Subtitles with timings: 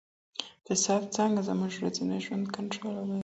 [0.55, 3.19] اقتصاد څنګه زموږ ورځنی ژوند کنټرولوي؟